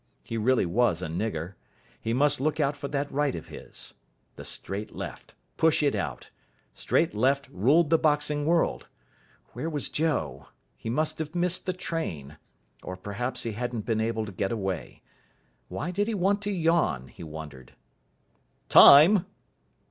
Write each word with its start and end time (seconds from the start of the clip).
He 0.23 0.35
really 0.35 0.65
was 0.65 1.03
a 1.03 1.07
nigger. 1.07 1.53
He 2.01 2.11
must 2.11 2.41
look 2.41 2.59
out 2.59 2.75
for 2.75 2.87
that 2.87 3.11
right 3.11 3.35
of 3.35 3.49
his. 3.49 3.93
The 4.35 4.43
straight 4.43 4.95
left. 4.95 5.35
Push 5.57 5.83
it 5.83 5.93
out. 5.93 6.31
Straight 6.73 7.13
left 7.13 7.47
ruled 7.51 7.91
the 7.91 7.99
boxing 7.99 8.43
world. 8.47 8.87
Where 9.53 9.69
was 9.69 9.89
Joe? 9.89 10.47
He 10.75 10.89
must 10.89 11.19
have 11.19 11.35
missed 11.35 11.67
the 11.67 11.73
train. 11.73 12.37
Or 12.81 12.97
perhaps 12.97 13.43
he 13.43 13.51
hadn't 13.51 13.85
been 13.85 14.01
able 14.01 14.25
to 14.25 14.31
get 14.31 14.51
away. 14.51 15.03
Why 15.67 15.91
did 15.91 16.07
he 16.07 16.15
want 16.15 16.41
to 16.41 16.51
yawn, 16.51 17.07
he 17.09 17.23
wondered. 17.23 17.75
"Time!" 18.69 19.27